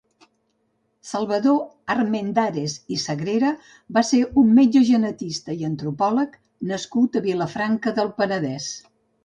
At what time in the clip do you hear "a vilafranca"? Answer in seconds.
7.23-7.97